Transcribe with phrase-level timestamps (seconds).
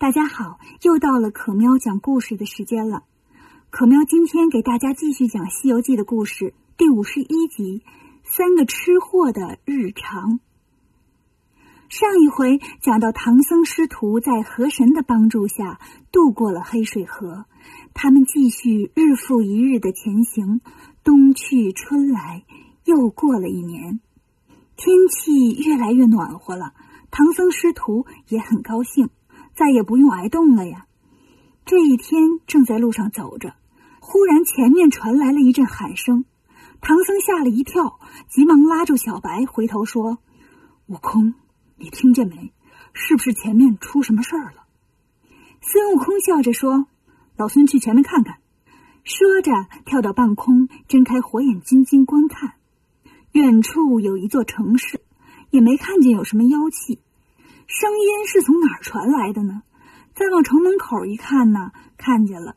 [0.00, 3.04] 大家好，又到了可喵讲故事的时间了。
[3.68, 7.80] 可喵今天给大家继续讲《西游记》的故事，第五十一集
[8.24, 10.38] 《三个吃货的日常》。
[11.90, 15.78] 上一回讲到唐僧师徒在河神的帮助下
[16.10, 17.44] 渡过了黑水河，
[17.92, 20.62] 他们继续日复一日的前行，
[21.04, 22.46] 冬去春来，
[22.86, 24.00] 又过了一年，
[24.78, 26.72] 天气越来越暖和了，
[27.10, 29.10] 唐僧师徒也很高兴。
[29.60, 30.86] 再也不用挨冻了呀！
[31.66, 33.56] 这一天正在路上走着，
[34.00, 36.24] 忽然前面传来了一阵喊声，
[36.80, 40.16] 唐僧吓了一跳，急忙拉住小白，回头说
[40.88, 41.34] ：“悟空，
[41.76, 42.54] 你听见没？
[42.94, 44.64] 是不是前面出什么事儿了？”
[45.60, 46.86] 孙悟空笑着说
[47.36, 48.38] ：“老孙去前面看看。”
[49.04, 49.52] 说着
[49.84, 52.54] 跳到半空，睁开火眼金睛观看，
[53.32, 55.02] 远处有一座城市，
[55.50, 57.00] 也没看见有什么妖气。
[57.70, 59.62] 声音是从哪儿传来的呢？
[60.16, 62.56] 再往城门口一看呢，看见了，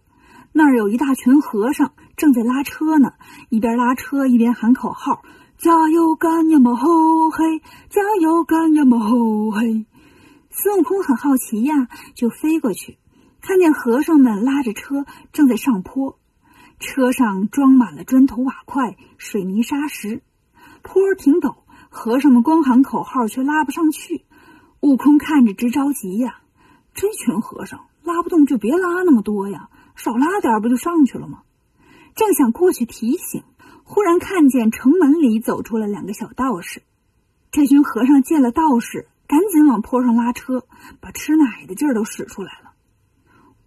[0.53, 3.14] 那儿有一大群和尚正在拉车呢，
[3.50, 5.22] 一边拉车一边喊口号
[5.59, 7.61] ：“加油干呀嘛吼嘿，
[7.92, 9.86] 加油干呀嘛吼嘿。”
[10.50, 12.98] 孙悟空很好奇呀，就飞过去，
[13.39, 16.17] 看见和尚们拉着车正在上坡，
[16.80, 20.23] 车上装满了砖头瓦块、水泥沙石，
[20.81, 21.58] 坡挺陡，
[21.89, 24.25] 和尚们光喊口号却拉不上去。
[24.84, 26.42] 悟空看着直着急呀，
[26.94, 31.44] 这群和尚拉不动就别拉那么多呀，少拉点不就上去了吗？
[32.16, 33.44] 正想过去提醒，
[33.86, 36.84] 忽然看见城门里走出了两个小道士。
[37.50, 40.66] 这群和尚见了道士，赶紧往坡上拉车，
[41.00, 42.73] 把吃奶的劲儿都使出来了。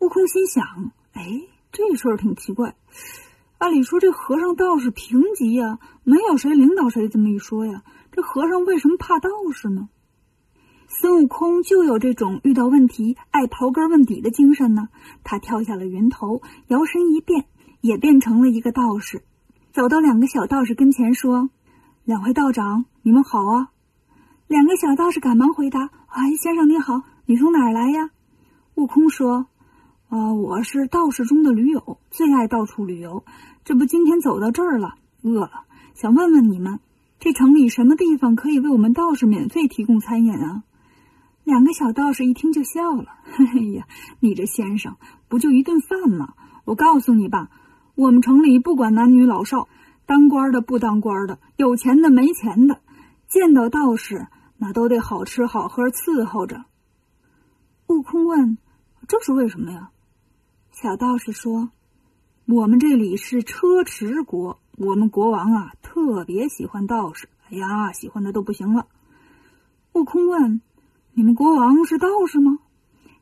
[0.01, 1.41] 悟空心想：哎，
[1.73, 2.77] 这事儿挺奇怪。
[3.57, 9.89] 按理说这和尚道士平级呀，没有谁领导谁这么一说呀，这和尚为什么怕道士呢？
[10.89, 14.89] 孙悟空就有这种遇到问题爱刨根问底的精神呢。
[15.25, 17.47] 他跳下了云头，摇身一变，
[17.81, 19.23] 也变成了一个道士，
[19.73, 21.51] 走到两个小道士跟前说
[22.05, 23.71] ：“两位道长，你们好啊！”
[24.47, 28.11] 两个小道士赶忙回答：“哎，先生你好，你从哪儿来呀？”
[28.77, 29.47] 悟空说
[30.09, 33.25] ：“啊，我是道士中的驴友，最爱到处旅游。
[33.65, 35.65] 这不，今天走到这儿了，饿了，
[35.95, 36.79] 想问问你们，
[37.19, 40.63] 这城里什么地方可以为我们道士免费提供餐饮啊？”
[41.47, 43.07] 两个小道士一听就笑了
[43.55, 43.87] ：“哎呀，
[44.19, 44.97] 你这先生
[45.29, 46.35] 不就一顿饭吗？
[46.65, 47.51] 我告诉你吧，
[47.95, 49.69] 我们城里不管男女老少，
[50.07, 52.81] 当官的不当官的，有钱的没钱的，
[53.29, 54.27] 见到道士
[54.57, 56.65] 那都得好吃好喝伺候着。”
[57.87, 58.59] 悟空问
[59.07, 59.91] ：“这是为什么呀？”
[60.75, 61.71] 小道士说
[62.47, 68.89] ：“我们这里是车迟国，我们国王啊特别喜欢道士，哎呀，喜欢的都不行了。”
[69.95, 70.61] 悟空问。
[71.19, 72.59] 你们国王是道士吗？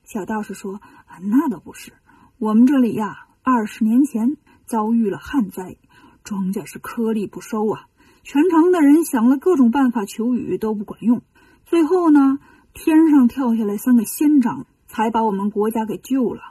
[0.03, 1.93] 小道士说：“啊，那倒不是。
[2.39, 5.77] 我们这里呀，二十年前遭遇了旱灾，
[6.25, 7.87] 庄稼是颗粒不收啊。
[8.25, 11.23] 全城的人想了各种办法求雨都不管用，
[11.67, 12.41] 最后呢，
[12.73, 16.43] 天上跳下来三个仙长，才把我们国家给救了。”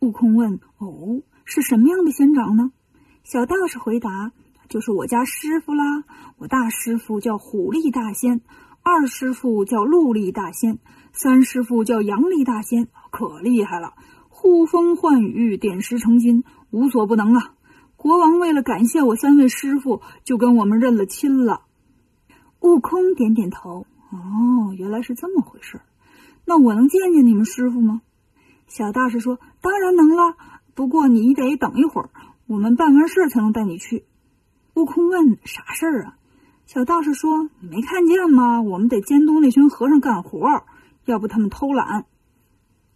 [0.00, 2.72] 悟空问：“哦，是什么样的仙长呢？”
[3.22, 4.32] 小道士回答
[4.70, 6.04] ：“就是我家师傅啦，
[6.38, 8.40] 我大师傅叫虎力大仙。”
[8.84, 10.78] 二师傅叫陆力大仙，
[11.12, 13.94] 三师傅叫杨力大仙，可厉害了，
[14.28, 17.54] 呼风唤雨，点石成金，无所不能啊！
[17.96, 21.62] 国王为了感谢我三位师傅，就跟我们认了亲了。
[22.58, 25.80] 悟空点点头，哦，原来是这么回事。
[26.44, 28.02] 那我能见见你们师傅吗？
[28.66, 30.36] 小道士说：“当然能了，
[30.74, 32.10] 不过你得等一会儿，
[32.48, 34.04] 我们办完事才能带你去。”
[34.74, 36.16] 悟空问：“啥事儿啊？”
[36.66, 38.62] 小道士说：“你没看见吗？
[38.62, 40.64] 我们得监督那群和尚干活，
[41.04, 42.06] 要不他们偷懒。”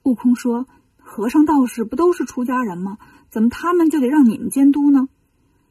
[0.03, 0.67] 悟空说
[0.97, 2.97] ：“和尚道士不都是出家人吗？
[3.29, 5.09] 怎么他们就得让你们监督呢？”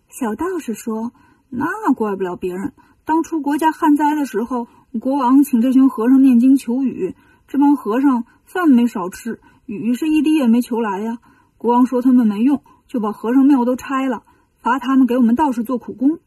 [0.07, 1.13] 小道士说
[1.49, 2.73] ：“那怪不了别人。
[3.05, 4.67] 当初国家旱灾的时候，
[4.99, 7.15] 国王请这群和尚念经求雨，
[7.47, 11.17] 这帮和尚饭没少吃，雨是一滴也没求来呀。
[11.57, 14.23] 国王说他们没用，就把和尚庙都拆了，
[14.61, 16.19] 罚他们给我们道士做苦工。”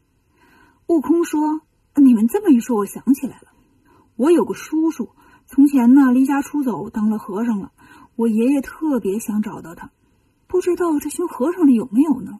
[0.89, 1.61] 悟空说。
[1.95, 3.49] 你们这么一说，我想起来了，
[4.15, 5.09] 我有个叔叔，
[5.47, 7.73] 从前呢离家出走当了和尚了。
[8.15, 9.91] 我爷爷特别想找到他，
[10.47, 12.39] 不知道这群和尚里有没有呢？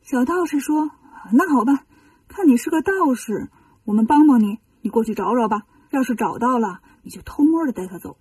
[0.00, 0.90] 小道士说
[1.34, 1.84] ：“那好吧，
[2.28, 3.50] 看你是个道士，
[3.84, 5.66] 我们帮帮你，你过去找找吧。
[5.90, 8.16] 要是找到了，你就偷摸的带他走。”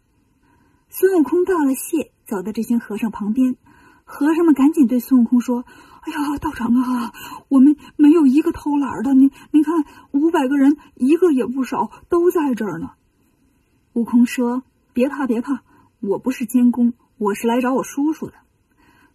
[0.89, 3.55] 孙悟空道了谢，走到这群和尚旁边，
[4.03, 5.63] 和尚们赶紧对孙悟空说。
[6.05, 7.11] 哎呀，道长啊，
[7.49, 9.15] 我们没有一个偷懒的。
[9.15, 9.73] 您您看，
[10.11, 12.91] 五百个人一个也不少，都在这儿呢。
[13.93, 14.61] 悟空说
[14.93, 15.63] ：“别怕，别怕，
[16.01, 18.33] 我不是监工，我是来找我叔叔的。”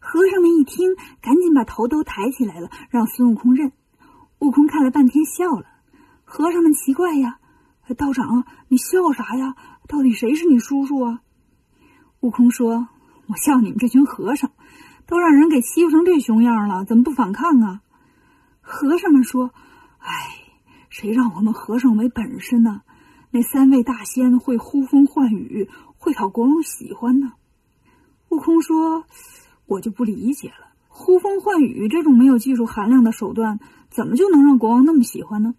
[0.00, 3.70] 和尚们一听，赶紧把头都抬起来了，让孙悟空认。
[4.40, 5.66] 悟空看了半天，笑了。
[6.24, 7.38] 和尚们奇怪呀
[7.96, 9.54] ：“道长，你笑啥呀？
[9.86, 11.20] 到底谁是你叔叔啊？”
[12.18, 12.88] 悟空说
[13.28, 14.50] ：“我笑你们这群和尚，
[15.10, 17.82] 都让人给欺负成这熊样了，怎么不反抗啊？”
[18.62, 19.50] 和尚们说
[20.00, 20.08] ：“哎，
[20.88, 22.80] 谁让我们和尚没本事呢？
[23.30, 25.68] 那三位大仙会呼风唤雨，
[25.98, 27.32] 会讨国王喜欢呢。”
[28.30, 29.04] 悟空说。
[29.66, 35.54] 我就不理解了，呼风唤雨这种没有技术含量的手段，怎么就能让国王那么喜欢呢？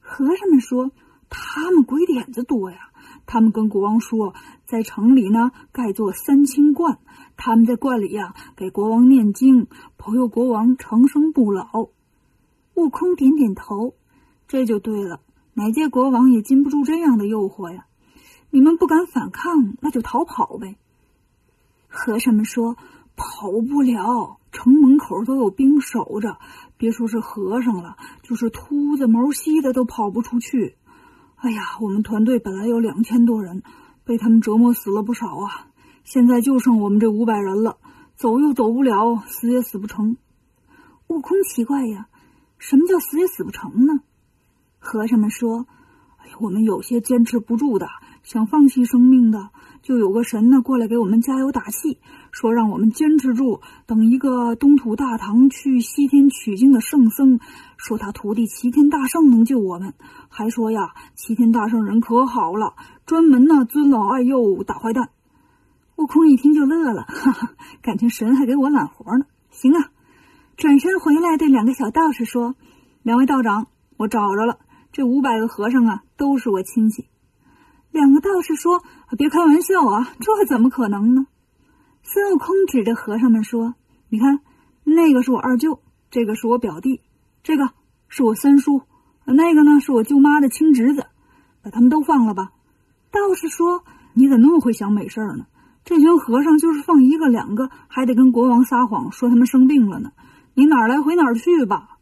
[0.00, 0.90] 和尚们说，
[1.28, 2.78] 他们鬼点子多呀。
[3.26, 4.32] 他们跟国王说，
[4.64, 6.98] 在城里呢盖座三清观，
[7.36, 9.66] 他们在观里呀给国王念经，
[9.96, 11.88] 保佑国王长生不老。
[12.74, 13.94] 悟空点点头，
[14.48, 15.20] 这就对了。
[15.54, 17.86] 哪届国王也禁不住这样的诱惑呀。
[18.50, 20.76] 你们不敢反抗，那就逃跑呗。
[21.88, 22.76] 和尚们说。
[23.18, 26.36] 跑不了，城门口都有兵守着，
[26.76, 30.76] 别说是和尚了，就是秃子、毛稀的都跑不出去。
[31.36, 33.62] 哎呀，我们团队本来有两千多人，
[34.04, 35.68] 被他们折磨死了不少啊！
[36.06, 37.78] 现在就剩我们这五百人了，
[38.14, 40.16] 走又走不了，死也死不成。
[41.08, 42.06] 悟空奇怪呀，
[42.58, 44.02] 什么叫死也死不成呢？
[44.78, 45.66] 和尚们说
[46.22, 47.88] ：“哎呀，我们有些坚持不住的，
[48.22, 49.50] 想放弃生命的。”
[49.82, 51.98] 就有个神呢，过来给我们加油打气，
[52.30, 57.40] 说让我们坚持住，等一个东土大唐去西天取经的圣僧，
[57.76, 59.94] 说他徒弟齐天大圣能救我们，
[60.28, 62.74] 还说呀，齐天大圣人可好了，
[63.06, 65.10] 专门呢尊老爱幼打坏蛋。
[65.96, 67.50] 悟空一听就乐了，哈哈，
[67.80, 69.24] 感情神还给我揽活呢。
[69.50, 69.90] 行啊，
[70.58, 72.54] 转身回来对两个小道士说
[73.02, 74.58] ：“两位道长，我找着了，
[74.92, 77.06] 这五百个和尚啊，都是我亲戚。”
[77.90, 78.82] 两个道士说
[79.16, 81.26] ：“别开玩笑啊，这怎么可能呢？”
[82.04, 83.74] 孙悟空指着和尚们说
[84.10, 84.40] ：“你看，
[84.84, 87.00] 那个是我二舅，这个是我表弟，
[87.42, 87.70] 这个
[88.08, 88.82] 是我三叔，
[89.24, 91.06] 那个呢是我舅妈的亲侄子，
[91.62, 92.52] 把他们都放了吧。”
[93.10, 93.82] 道士说
[94.12, 95.46] ：“你怎么那么会想美事儿呢？
[95.86, 100.10] 这群和尚就是放一个两个，还得跟国王撒谎说他们生病了呢。
[100.52, 101.98] 你哪儿来回哪儿去吧。”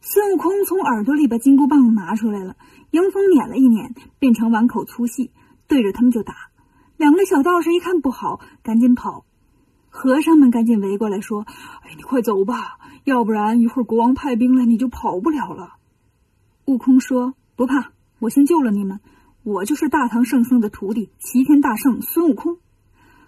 [0.00, 2.54] 孙悟空从耳朵里把金箍棒拿出来了。
[2.92, 5.32] 迎风捻了一捻，变成碗口粗细，
[5.66, 6.34] 对着他们就打。
[6.96, 9.24] 两个小道士一看不好，赶紧跑。
[9.90, 11.44] 和尚们赶紧围过来说
[11.82, 15.74] ：“哎，你快走吧，要不然一会儿国王派兵来，你就跑不了了。”
[16.66, 19.00] 悟空说：“不怕，我先救了你们。
[19.42, 22.58] 我就是大唐圣僧的徒弟，齐天大圣孙悟空。”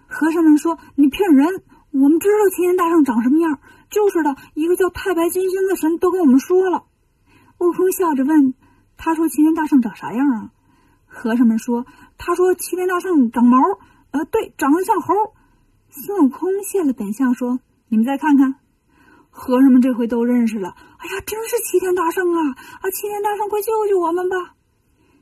[0.07, 1.63] 和尚们说：“你骗人！
[1.91, 3.59] 我们知道齐天大圣长什么样，
[3.89, 6.85] 就是的，一个叫太白金星的神都跟我们说了。”
[7.59, 8.53] 悟空笑着问。
[8.97, 10.51] 他说：“齐天大圣长啥样啊？”
[11.05, 11.85] 和尚们说
[12.17, 13.57] ：“他说齐天大圣长毛，
[14.11, 15.13] 呃，对，长得像猴。”
[15.89, 17.59] 孙悟空现了本相说
[17.89, 18.55] ：“你们再看看。”
[19.29, 20.69] 和尚们这回都认识了。
[20.97, 22.41] 哎呀，真是齐天大圣啊！
[22.81, 24.55] 啊，齐天大圣，快救救我们吧！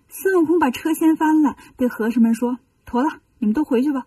[0.07, 3.09] 孙悟空把车掀翻了，对和尚们说：“妥了，
[3.39, 4.05] 你们都回去吧。”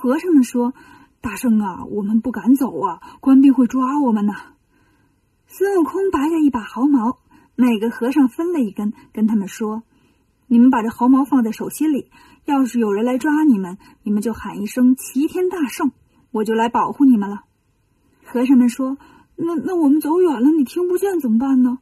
[0.00, 0.74] 和尚们说
[1.20, 4.32] ：“大圣啊，我们不敢走啊，官兵会抓我们呢。”
[5.48, 7.18] 孙悟空拔下一把毫毛。
[7.56, 9.82] 每个和尚分了一根，跟他们说
[10.46, 12.12] ：“你们把这毫毛放在手心里，
[12.44, 15.90] 要是有人来抓你们，你们就喊一声‘齐天大圣’，
[16.30, 17.42] 我就来保护你们了。”
[18.24, 18.98] 和尚们说
[19.34, 21.80] ：“那那我们走远了，你听不见怎么办呢？”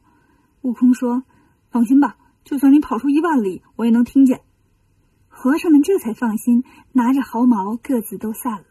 [0.63, 1.21] 悟空说
[1.69, 4.41] ：“放心吧，就算你跑出一万里，我也能听见。”
[5.39, 6.63] 和尚们这才放心，
[6.93, 8.65] 拿着毫毛，各自都散了。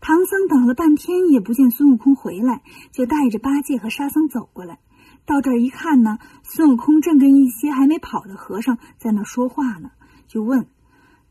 [0.00, 4.80] 唐僧等了半天也不见孙悟空回来，就带着八戒和沙僧走过来。
[5.24, 9.92] 到这儿一看呢，孙悟空正跟一些还没跑的和尚在那说话呢，
[10.26, 10.66] 就问：“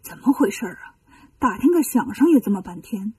[0.01, 0.95] 怎么回事啊？
[1.39, 3.13] 打听个响声也这么半天。”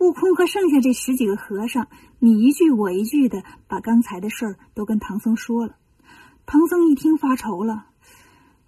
[0.00, 5.76] 悟空和剩下这十几个和尚，你一句我一句的把刚才的事儿都跟唐僧说了。
[6.46, 7.88] 唐僧一听发愁了：“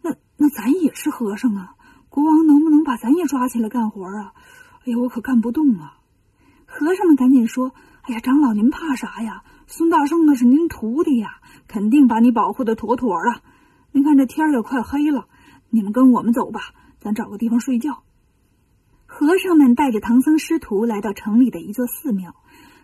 [0.04, 1.75] 那那咱也是和尚啊，
[2.08, 4.32] 国王能不能把咱也抓起来干活啊？
[4.86, 5.98] 哎呀，我可干不动啊！”
[6.66, 7.72] 和尚们赶紧说
[8.02, 13.42] ：“哎呀，长老您怕啥呀？”孙大圣那是您徒弟呀，肯定把你保护的妥妥的。
[13.92, 15.26] 您看这天也快黑了，
[15.68, 16.60] 你们跟我们走吧，
[17.00, 18.02] 咱找个地方睡觉。
[19.04, 22.34] 和尚们带着唐僧师徒来到城里的一座寺庙，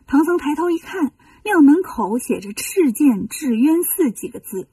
[0.06, 1.12] 唐僧抬头一看，
[1.42, 4.68] 庙门口写着“赤剑智渊寺”几个字。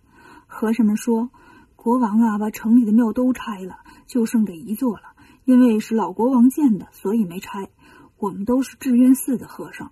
[0.47, 1.29] 和尚们说
[1.77, 3.79] ：“国王啊，把城里的庙都拆了，
[4.11, 5.13] 就剩这一座了。
[5.45, 7.69] 因为是老国王建的，所以没拆。
[8.19, 9.91] 我们都是智渊寺的和尚。”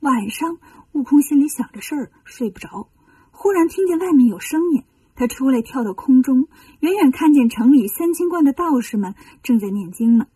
[0.00, 0.58] 晚上，
[0.92, 2.90] 悟空心里想着事儿，睡不着。
[3.30, 6.48] 忽然听见外面有声音，他出来，跳到空中，
[6.80, 10.26] 远远看见城里三清观的道士们正在念经呢。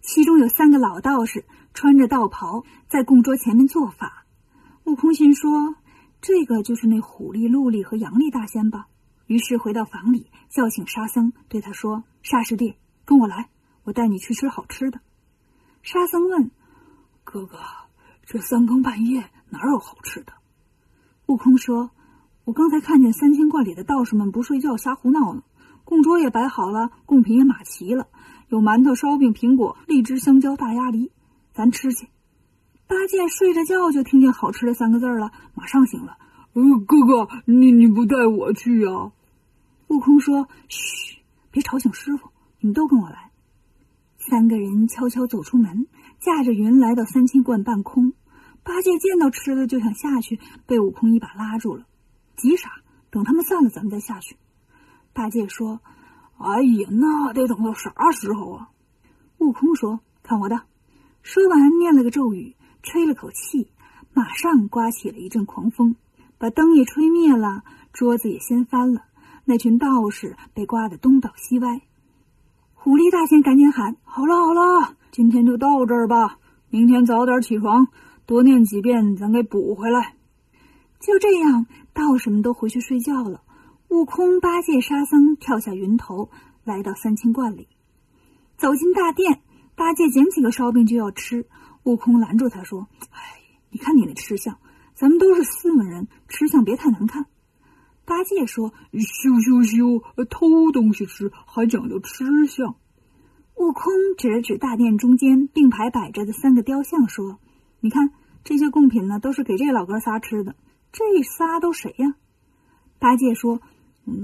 [0.00, 4.24] 其中有三个老道士，穿着道袍，在供桌前面做法。
[4.84, 5.76] 悟空心说
[6.20, 8.88] ：“这个就是那虎力、鹿力和阳力大仙吧？”
[9.28, 12.74] 于是回到房里，叫醒沙僧，对他说：“沙师弟，
[13.04, 13.48] 跟我来，
[13.84, 15.00] 我带你去吃好吃的。”
[15.82, 16.50] 沙僧问
[17.24, 17.58] ：“哥哥，
[18.24, 20.32] 这三更半夜哪有好吃的？”
[21.26, 21.90] 悟空说。
[22.44, 25.42] 我刚才看见三清观里的道士们不睡觉瞎胡闹呢，
[25.84, 28.08] 供桌也摆好了，贡品也码齐了，
[28.48, 31.12] 有馒头、烧饼、苹果、荔枝、香蕉、大鸭梨，
[31.52, 32.08] 咱吃去。
[32.86, 36.16] 八戒睡着觉就听见“好吃的”三个字了，马上醒了。
[36.54, 39.12] 呃，哥哥，你你不带我去啊？
[39.88, 41.18] 悟空说：“嘘，
[41.50, 42.30] 别吵醒师傅，
[42.60, 43.30] 你们都跟我来。”
[44.18, 45.86] 三个人悄悄走出门，
[46.20, 48.12] 驾着云来到三清观半空。
[48.62, 51.86] 八戒见到吃的就想下去，被悟空一把拉住了。
[52.36, 52.70] 急啥？
[53.10, 54.36] 等他们散了，咱们再下去。
[55.14, 55.80] 八戒说
[56.36, 58.68] ：“哎呀，那得等到啥时候啊？”
[59.38, 60.62] 悟空说：“看我的！”
[61.22, 63.68] 说完，念了个咒语，吹了口气，
[64.12, 65.96] 马上刮起了一阵狂风，
[66.36, 67.64] 把灯也吹灭了，
[67.94, 69.04] 桌子也掀翻了。
[69.48, 71.80] 那群道士被刮得东倒西歪。
[72.74, 76.38] 狐狸大仙赶紧喊：“好了好了，今天就到这儿吧，
[76.68, 77.88] 明天早点起床，
[78.26, 80.16] 多念几遍，咱给补回来。”
[81.00, 81.64] 就这样。
[81.94, 83.40] 道士们都回去睡觉了，
[83.88, 86.28] 悟空、八戒、沙僧跳下云头，
[86.62, 87.68] 来到三清观里，
[88.58, 89.40] 走进大殿。
[89.74, 91.46] 八戒捡起个烧饼就要吃，
[91.84, 93.40] 悟空拦住他说：“哎，
[93.70, 94.58] 你看你那吃相，
[94.94, 97.24] 咱们都是斯文人，吃相别太难看。”
[98.08, 102.74] 八戒说：“羞羞羞，偷东西吃还讲究吃相。”
[103.54, 107.38] 悟空指了指大殿中间并排摆着的三个雕像，说
[107.80, 108.10] ：“你看
[108.44, 110.56] 这些贡品呢，都是给这老哥仨吃的。”
[110.90, 112.14] 这仨都谁呀？
[112.98, 113.60] 八戒说：“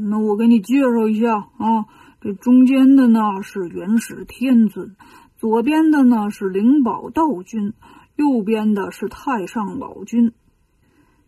[0.08, 1.84] 那我给你介绍一下啊，
[2.22, 4.96] 这中间的呢是元始天尊，
[5.36, 7.74] 左边的呢是灵宝道君，
[8.16, 10.32] 右边的是太上老君。”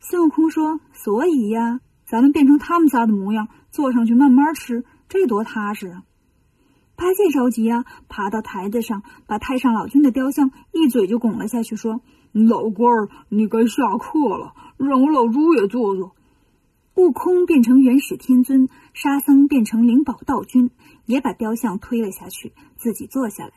[0.00, 6.02] 孙悟空说：“所以呀，咱们变成他们仨的模样，坐上去慢慢吃，这多踏实啊！”
[6.96, 12.00] 八戒着急啊，爬到台子上，把太上老君的雕像一嘴就拱了下去，说。
[12.32, 16.14] 老官儿，你该下课了，让我老猪也坐坐。
[16.94, 20.70] 悟空变成元始天尊，沙僧变成灵宝道君，
[21.06, 23.52] 也把雕像推了下去，自己坐下来。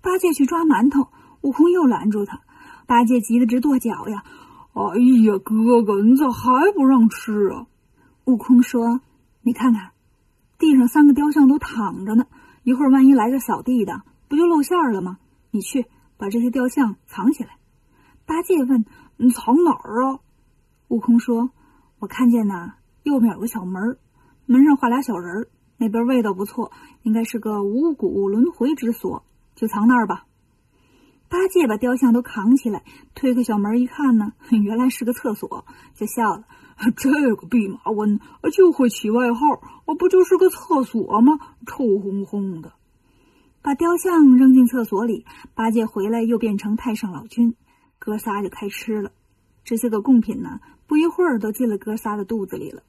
[0.00, 1.08] 八戒去抓馒头，
[1.40, 2.40] 悟空又拦住他。
[2.86, 4.22] 八戒急得直跺脚呀！
[4.74, 7.66] 哎呀，哥哥，你咋还不让吃啊？
[8.30, 9.00] 悟空说
[9.42, 9.90] ：“你看看，
[10.56, 12.26] 地上三个雕像都躺着呢，
[12.62, 15.18] 一会儿万一来个扫地的，不就露馅了吗？
[15.50, 17.56] 你去把这些雕像藏起来。”
[18.26, 18.84] 八戒问
[19.18, 20.20] ：“你藏哪儿啊？”
[20.86, 21.50] 悟空说
[21.98, 23.98] ：“我看见呐，右边有个小门，
[24.46, 26.70] 门上画俩小人儿，那边味道不错，
[27.02, 29.24] 应该是个五谷轮回之所，
[29.56, 30.26] 就藏那儿吧。”
[31.30, 32.82] 八戒把雕像都扛起来，
[33.14, 36.44] 推开小门一看呢，原来是个厕所，就笑了
[36.96, 38.18] ：“这个弼马温
[38.52, 41.38] 就会起外号，我不就是个厕所吗？
[41.66, 42.72] 臭烘烘的。”
[43.62, 47.54] 把雕像扔进厕所里，八戒回来又变成太上老君。
[48.00, 49.12] 哥仨就开吃了，
[49.62, 50.58] 这些个贡品呢，
[50.88, 52.82] 不一会儿都进了哥仨的肚子里了。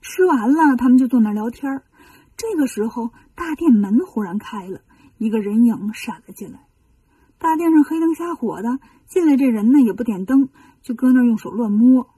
[0.00, 1.82] 吃完了，他们就坐那聊天
[2.36, 4.82] 这个时候，大殿门忽然开了，
[5.18, 6.60] 一个人影闪了进来。
[7.44, 10.48] 大殿上黑灯瞎火的，进来这人呢也不点灯，
[10.80, 12.08] 就搁那用手乱摸。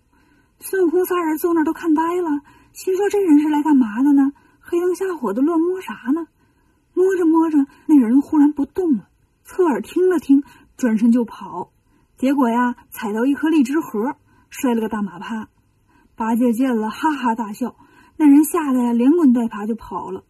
[0.61, 2.43] 孙悟空仨人坐那都看呆了，
[2.73, 4.31] 心说这人是来干嘛的呢？
[4.61, 6.29] 黑灯瞎火的乱摸啥呢？
[6.95, 9.09] 摸着摸着，那人忽然不动了，
[9.43, 10.45] 侧耳听了听，
[10.77, 11.73] 转身就跑。
[12.17, 14.15] 结果呀，踩到一颗荔枝核，
[14.49, 15.49] 摔了个大马趴。
[16.15, 17.75] 八戒见了，哈哈大笑。
[18.17, 20.23] 那人吓得呀，连滚带爬就跑了。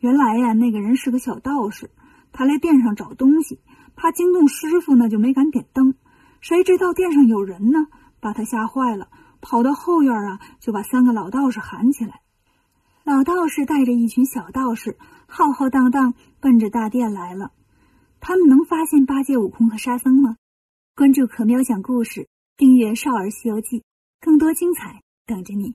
[0.00, 1.88] 原来呀，那个人是个小道士，
[2.30, 3.58] 他来殿上找东西，
[3.94, 5.94] 怕惊动师傅呢，就没敢点灯。
[6.40, 7.86] 谁知道殿上有人呢，
[8.20, 9.08] 把他吓坏了，
[9.40, 12.20] 跑到后院啊，就把三个老道士喊起来。
[13.04, 14.96] 老道士带着一群小道士，
[15.26, 17.52] 浩浩荡荡奔着大殿来了。
[18.20, 20.36] 他们能发现八戒、悟空和沙僧吗？
[20.94, 23.80] 关注可喵讲故事，订阅《少儿西游记》，
[24.20, 25.74] 更多精彩等着你。